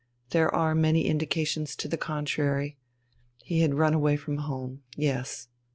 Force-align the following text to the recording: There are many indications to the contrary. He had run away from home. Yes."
There 0.31 0.49
are 0.51 0.73
many 0.73 1.05
indications 1.05 1.75
to 1.75 1.87
the 1.87 1.95
contrary. 1.95 2.75
He 3.43 3.59
had 3.59 3.75
run 3.75 3.93
away 3.93 4.15
from 4.17 4.37
home. 4.37 4.81
Yes." 4.95 5.47